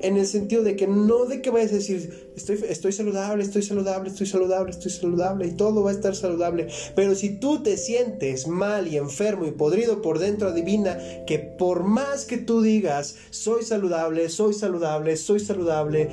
[0.00, 3.62] en el sentido de que no de que vayas a decir, estoy, estoy saludable, estoy
[3.62, 6.68] saludable, estoy saludable, estoy saludable y todo va a estar saludable.
[6.94, 11.84] Pero si tú te sientes mal y enfermo y podrido por dentro, adivina que por
[11.84, 16.10] más que tú digas, soy saludable, soy saludable, soy saludable,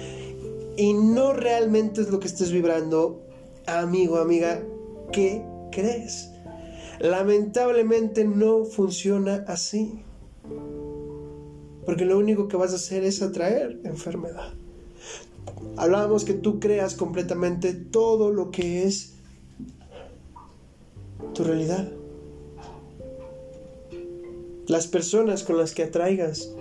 [0.77, 3.25] y no realmente es lo que estés vibrando,
[3.65, 4.63] amigo, amiga,
[5.11, 6.29] ¿qué crees?
[6.99, 10.03] Lamentablemente no funciona así.
[11.87, 14.51] Porque lo único que vas a hacer es atraer enfermedad.
[15.77, 19.13] Hablábamos que tú creas completamente todo lo que es
[21.33, 21.89] tu realidad.
[24.67, 26.53] Las personas con las que atraigas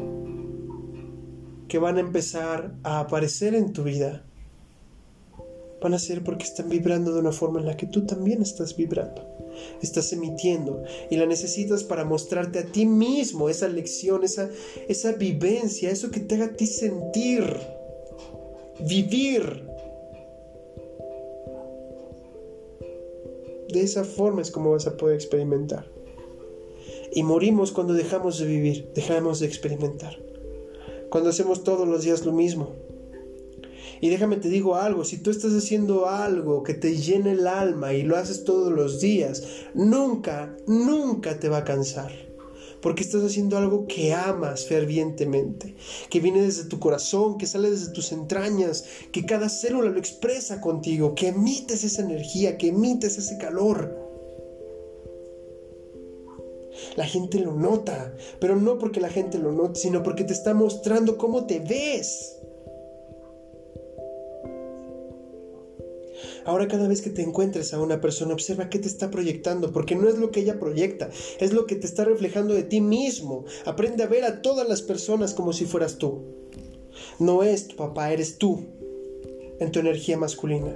[1.66, 4.24] que van a empezar a aparecer en tu vida
[5.82, 8.76] van a ser porque están vibrando de una forma en la que tú también estás
[8.76, 9.35] vibrando
[9.82, 14.50] estás emitiendo y la necesitas para mostrarte a ti mismo esa lección, esa,
[14.88, 17.44] esa vivencia, eso que te haga a ti sentir,
[18.80, 19.64] vivir.
[23.68, 25.86] De esa forma es como vas a poder experimentar.
[27.12, 30.18] Y morimos cuando dejamos de vivir, dejamos de experimentar.
[31.10, 32.74] Cuando hacemos todos los días lo mismo,
[34.00, 37.92] y déjame te digo algo, si tú estás haciendo algo que te llene el alma
[37.92, 39.42] y lo haces todos los días,
[39.74, 42.12] nunca, nunca te va a cansar.
[42.82, 45.74] Porque estás haciendo algo que amas fervientemente,
[46.10, 50.60] que viene desde tu corazón, que sale desde tus entrañas, que cada célula lo expresa
[50.60, 54.06] contigo, que emites esa energía, que emites ese calor.
[56.96, 60.54] La gente lo nota, pero no porque la gente lo note, sino porque te está
[60.54, 62.35] mostrando cómo te ves.
[66.46, 69.96] Ahora cada vez que te encuentres a una persona, observa qué te está proyectando, porque
[69.96, 73.44] no es lo que ella proyecta, es lo que te está reflejando de ti mismo.
[73.64, 76.22] Aprende a ver a todas las personas como si fueras tú.
[77.18, 78.64] No es tu papá, eres tú
[79.58, 80.72] en tu energía masculina.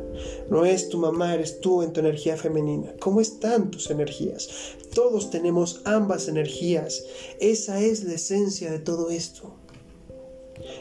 [0.51, 2.93] No es tu mamá, eres tú en tu energía femenina.
[2.99, 4.49] ¿Cómo están tus energías?
[4.93, 7.05] Todos tenemos ambas energías.
[7.39, 9.55] Esa es la esencia de todo esto.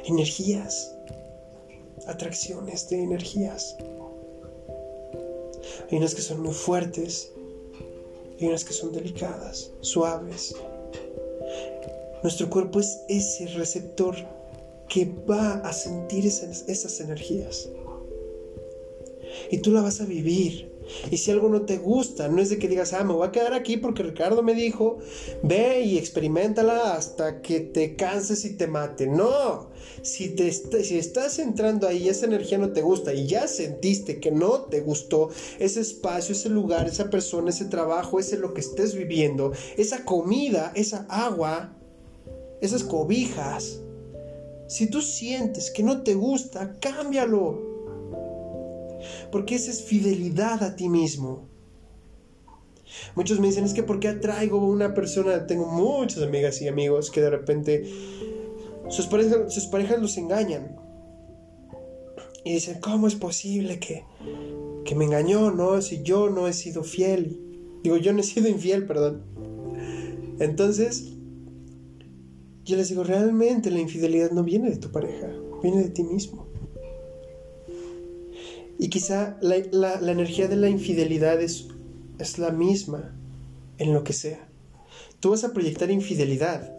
[0.05, 0.95] Energías.
[2.07, 3.75] Atracciones de energías.
[5.89, 7.31] Hay unas que son muy fuertes
[8.37, 10.55] y unas que son delicadas, suaves.
[12.23, 14.15] Nuestro cuerpo es ese receptor
[14.87, 17.69] que va a sentir esas, esas energías.
[19.51, 20.69] Y tú la vas a vivir.
[21.11, 23.31] Y si algo no te gusta, no es de que digas, ah, me voy a
[23.31, 24.97] quedar aquí porque Ricardo me dijo,
[25.43, 29.07] ve y experimentala hasta que te canses y te mate.
[29.07, 29.69] No,
[30.13, 34.19] si, te si estás entrando ahí y esa energía no te gusta y ya sentiste
[34.19, 38.61] que no te gustó ese espacio, ese lugar, esa persona, ese trabajo, ese lo que
[38.61, 41.75] estés viviendo, esa comida, esa agua,
[42.61, 43.81] esas cobijas,
[44.67, 47.69] si tú sientes que no te gusta, cámbialo
[49.31, 51.47] porque esa es fidelidad a ti mismo.
[53.15, 55.45] Muchos me dicen, es que ¿por qué atraigo a una persona?
[55.45, 57.83] Tengo muchas amigas y amigos que de repente
[58.89, 60.75] sus parejas, sus parejas los engañan.
[62.43, 64.03] Y dicen, ¿cómo es posible que,
[64.85, 65.81] que me engañó, no?
[65.81, 67.39] Si yo no he sido fiel.
[67.83, 69.23] Digo, yo no he sido infiel, perdón.
[70.39, 71.13] Entonces,
[72.63, 75.27] yo les digo, realmente la infidelidad no viene de tu pareja,
[75.61, 76.47] viene de ti mismo.
[78.77, 79.57] Y quizá la,
[80.11, 81.67] energía de la infidelidad es,
[82.19, 83.13] es la misma
[83.77, 84.47] en lo que sea.
[85.19, 86.71] Tú vas a proyectar infidelidad,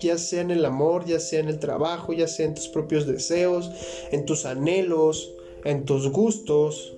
[0.00, 3.06] ya sea en el amor, ya sea en el trabajo, ya sea en tus propios
[3.06, 3.70] deseos,
[4.10, 5.34] en tus anhelos,
[5.64, 6.94] en tus gustos.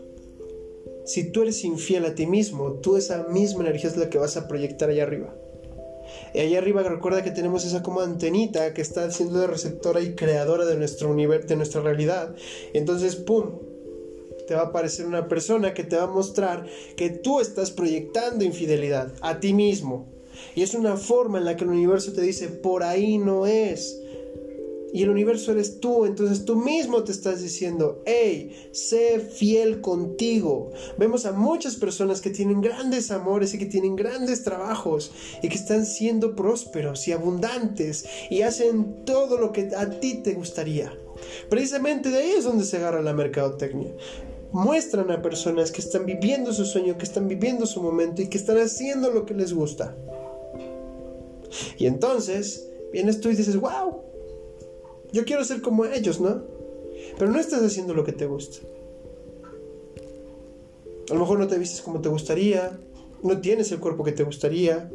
[1.05, 4.37] Si tú eres infiel a ti mismo, tú esa misma energía es la que vas
[4.37, 5.35] a proyectar allá arriba.
[6.35, 10.15] Y allá arriba recuerda que tenemos esa como antenita que está siendo de receptora y
[10.15, 12.35] creadora de nuestro universo, de nuestra realidad.
[12.73, 13.59] entonces, ¡pum!
[14.47, 18.45] te va a aparecer una persona que te va a mostrar que tú estás proyectando
[18.45, 20.09] infidelidad a ti mismo.
[20.55, 23.99] Y es una forma en la que el universo te dice, por ahí no es.
[24.93, 30.71] Y el universo eres tú, entonces tú mismo te estás diciendo, hey, sé fiel contigo.
[30.99, 35.11] Vemos a muchas personas que tienen grandes amores y que tienen grandes trabajos
[35.43, 40.35] y que están siendo prósperos y abundantes y hacen todo lo que a ti te
[40.35, 40.93] gustaría.
[41.49, 43.95] Precisamente de ahí es donde se agarra la mercadotecnia
[44.53, 48.37] muestran a personas que están viviendo su sueño, que están viviendo su momento y que
[48.37, 49.97] están haciendo lo que les gusta.
[51.79, 54.03] Y entonces vienes tú y dices, wow,
[55.13, 56.43] yo quiero ser como ellos, ¿no?
[57.19, 58.67] Pero no estás haciendo lo que te gusta.
[61.11, 62.79] A lo mejor no te vistes como te gustaría,
[63.23, 64.91] no tienes el cuerpo que te gustaría,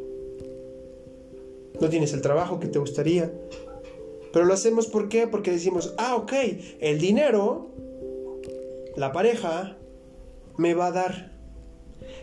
[1.80, 3.32] no tienes el trabajo que te gustaría.
[4.32, 5.26] Pero lo hacemos ¿por qué?
[5.26, 6.32] Porque decimos, ah, ok,
[6.80, 7.68] el dinero
[8.96, 9.76] la pareja
[10.56, 11.32] me va a dar.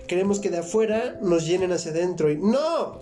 [0.07, 2.99] Queremos que de afuera nos llenen hacia adentro y no.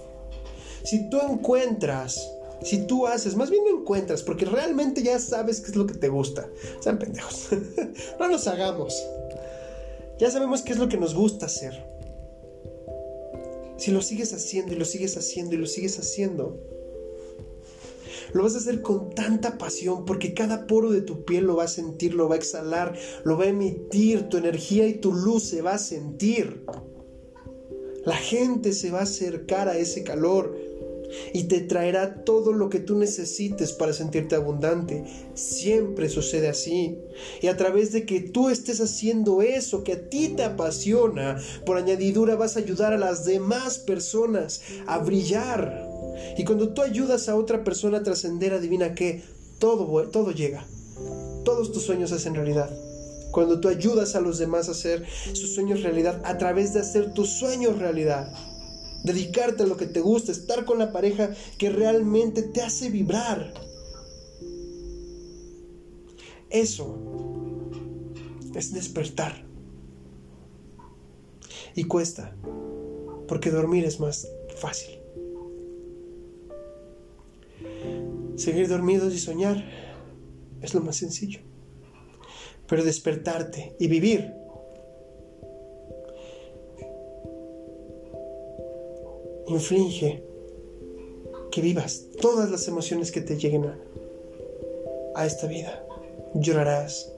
[0.84, 2.30] Si tú encuentras,
[2.62, 5.96] si tú haces, más bien no encuentras, porque realmente ya sabes qué es lo que
[5.96, 6.50] te gusta.
[6.80, 7.50] Sean pendejos.
[8.20, 8.96] no nos hagamos.
[10.20, 11.74] Ya sabemos qué es lo que nos gusta hacer.
[13.78, 16.60] Si lo sigues haciendo y lo sigues haciendo y lo sigues haciendo,
[18.34, 21.66] lo vas a hacer con tanta pasión porque cada poro de tu piel lo va
[21.66, 25.44] a sentir, lo va a exhalar, lo va a emitir, tu energía y tu luz
[25.44, 26.66] se va a sentir.
[28.06, 30.58] La gente se va a acercar a ese calor
[31.34, 35.04] y te traerá todo lo que tú necesites para sentirte abundante.
[35.34, 36.98] Siempre sucede así.
[37.42, 41.78] Y a través de que tú estés haciendo eso que a ti te apasiona, por
[41.78, 45.90] añadidura vas a ayudar a las demás personas a brillar.
[46.38, 49.24] Y cuando tú ayudas a otra persona a trascender, adivina que
[49.60, 50.66] todo, todo llega.
[51.44, 52.70] Todos tus sueños hacen realidad.
[53.32, 57.14] Cuando tú ayudas a los demás a hacer sus sueños realidad a través de hacer
[57.14, 58.32] tus sueños realidad.
[59.04, 63.54] Dedicarte a lo que te gusta, estar con la pareja que realmente te hace vibrar.
[66.50, 66.98] Eso
[68.56, 69.46] es despertar.
[71.76, 72.36] Y cuesta,
[73.28, 74.28] porque dormir es más
[74.58, 75.00] fácil.
[78.36, 79.64] Seguir dormidos y soñar
[80.62, 81.40] es lo más sencillo.
[82.68, 84.43] Pero despertarte y vivir
[89.54, 90.24] inflige
[91.52, 93.66] que vivas todas las emociones que te lleguen
[95.16, 95.86] a, esta vida.
[96.34, 97.12] Llorarás,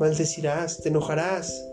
[0.00, 1.64] maldecirás, te enojarás.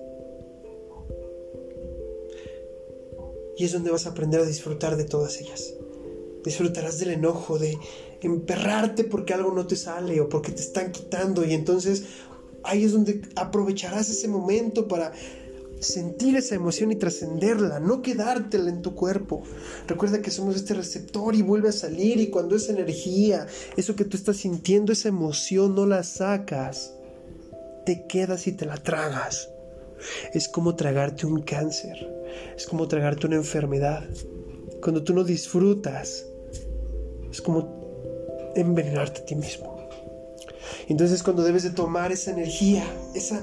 [3.57, 5.73] Y es donde vas a aprender a disfrutar de todas ellas.
[6.43, 7.77] Disfrutarás del enojo, de
[8.21, 11.43] emperrarte porque algo no te sale o porque te están quitando.
[11.43, 12.03] Y entonces
[12.63, 15.11] ahí es donde aprovecharás ese momento para
[15.79, 19.43] sentir esa emoción y trascenderla, no quedártela en tu cuerpo.
[19.87, 24.05] Recuerda que somos este receptor y vuelve a salir y cuando esa energía, eso que
[24.05, 26.93] tú estás sintiendo, esa emoción, no la sacas,
[27.85, 29.49] te quedas y te la tragas.
[30.33, 31.95] Es como tragarte un cáncer,
[32.55, 34.03] es como tragarte una enfermedad.
[34.81, 36.25] Cuando tú no disfrutas,
[37.31, 39.77] es como envenenarte a ti mismo.
[40.87, 42.83] Entonces cuando debes de tomar esa energía,
[43.15, 43.41] esa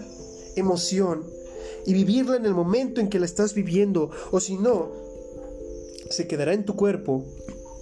[0.57, 1.25] emoción,
[1.87, 4.91] y vivirla en el momento en que la estás viviendo, o si no,
[6.11, 7.25] se quedará en tu cuerpo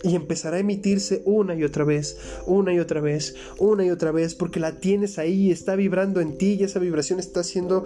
[0.02, 4.10] y empezará a emitirse una y otra vez, una y otra vez, una y otra
[4.10, 7.84] vez, porque la tienes ahí, está vibrando en ti y esa vibración está siendo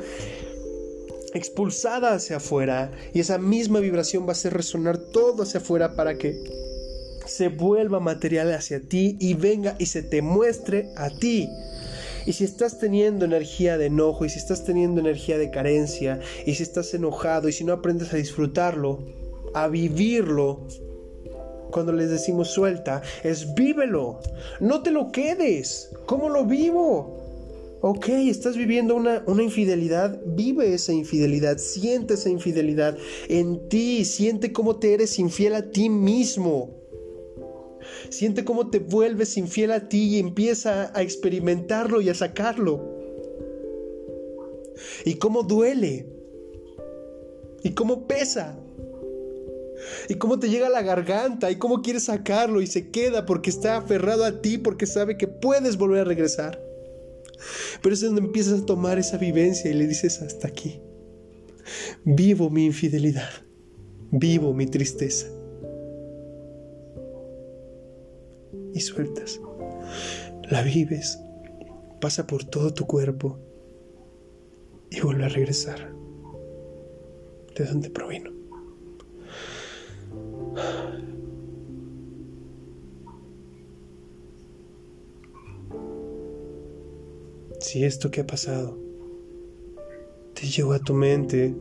[1.34, 6.16] expulsada hacia afuera y esa misma vibración va a hacer resonar todo hacia afuera para
[6.16, 6.42] que
[7.26, 11.48] se vuelva material hacia ti y venga y se te muestre a ti.
[12.26, 16.54] Y si estás teniendo energía de enojo, y si estás teniendo energía de carencia, y
[16.54, 18.98] si estás enojado, y si no aprendes a disfrutarlo,
[19.54, 20.66] a vivirlo,
[21.70, 24.20] cuando les decimos suelta, es vívelo,
[24.60, 25.90] no te lo quedes.
[26.06, 27.22] ¿Cómo lo vivo?
[27.80, 32.96] Ok, estás viviendo una, una, infidelidad, vive esa infidelidad, siente esa infidelidad
[33.28, 36.85] en ti, siente cómo te eres infiel a ti mismo.
[38.10, 42.96] Siente cómo te vuelves infiel a ti y empieza a experimentarlo y a sacarlo.
[45.04, 46.06] Y cómo duele.
[47.62, 48.58] Y cómo pesa.
[50.08, 53.50] Y cómo te llega a la garganta y cómo quieres sacarlo y se queda porque
[53.50, 56.62] está aferrado a ti porque sabe que puedes volver a regresar.
[57.82, 60.80] Pero es donde empiezas a tomar esa vivencia y le dices hasta aquí.
[62.04, 63.28] Vivo mi infidelidad.
[64.10, 65.26] Vivo mi tristeza.
[68.76, 69.40] Y sueltas.
[70.50, 71.18] La vives,
[72.00, 73.38] pasa por todo tu cuerpo
[74.90, 75.92] y vuelve a regresar
[77.56, 78.30] de donde provino.
[87.60, 88.78] Si esto que ha pasado
[90.34, 91.54] te llevó a tu mente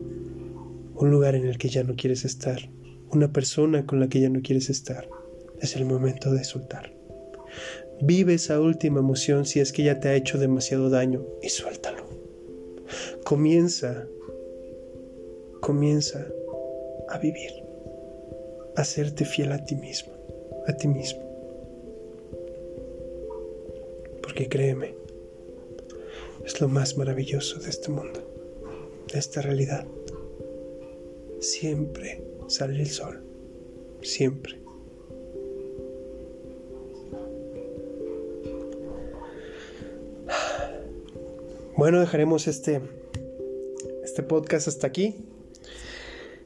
[0.94, 2.70] un lugar en el que ya no quieres estar,
[3.10, 5.08] una persona con la que ya no quieres estar,
[5.60, 6.95] es el momento de soltar.
[8.00, 12.04] Vive esa última emoción si es que ya te ha hecho demasiado daño y suéltalo.
[13.24, 14.06] Comienza,
[15.60, 16.26] comienza
[17.08, 17.50] a vivir,
[18.76, 20.12] a serte fiel a ti mismo,
[20.66, 21.22] a ti mismo.
[24.22, 24.94] Porque créeme,
[26.44, 28.20] es lo más maravilloso de este mundo,
[29.12, 29.86] de esta realidad.
[31.40, 33.22] Siempre sale el sol,
[34.02, 34.65] siempre.
[41.76, 42.80] Bueno, dejaremos este,
[44.02, 45.14] este podcast hasta aquí.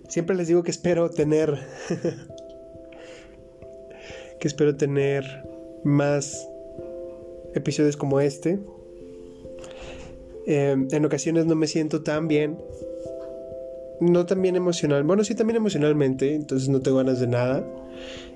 [0.09, 1.57] Siempre les digo que espero tener.
[4.41, 5.25] que espero tener
[5.85, 6.49] más
[7.55, 8.59] episodios como este.
[10.47, 12.59] Eh, en ocasiones no me siento tan bien.
[14.01, 15.05] No tan bien emocional.
[15.05, 16.35] Bueno, sí, también emocionalmente.
[16.35, 17.65] Entonces no tengo ganas de nada.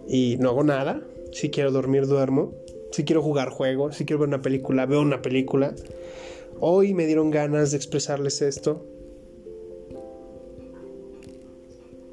[0.07, 1.03] Y no hago nada.
[1.33, 2.53] Si quiero dormir, duermo.
[2.93, 3.91] Si quiero jugar, juego.
[3.91, 5.75] Si quiero ver una película, veo una película.
[6.67, 8.87] Hoy me dieron ganas de expresarles esto.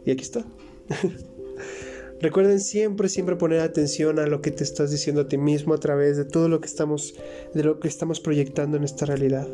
[0.06, 0.46] Y aquí está.
[2.20, 5.78] Recuerden siempre, siempre poner atención a lo que te estás diciendo a ti mismo a
[5.78, 7.16] través de todo lo que estamos,
[7.54, 9.48] de lo que estamos proyectando en esta realidad.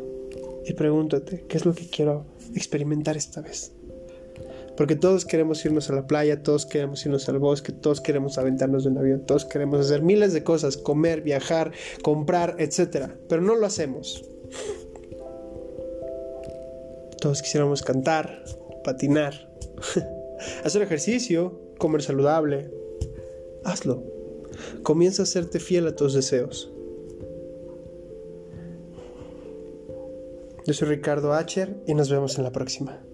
[0.66, 2.26] Y pregúntate, ¿qué es lo que quiero
[2.56, 3.70] experimentar esta vez?
[4.76, 8.82] Porque todos queremos irnos a la playa, todos queremos irnos al bosque, todos queremos aventarnos
[8.82, 11.70] de un avión, todos queremos hacer miles de cosas, comer, viajar,
[12.02, 13.12] comprar, etc.
[13.28, 14.24] Pero no lo hacemos.
[17.20, 18.44] Todos quisiéramos cantar,
[18.84, 19.50] patinar,
[20.64, 22.70] hacer ejercicio, comer saludable.
[23.64, 24.04] Hazlo.
[24.82, 26.72] Comienza a hacerte fiel a tus deseos.
[30.66, 33.07] Yo soy Ricardo Acher y nos vemos en la próxima.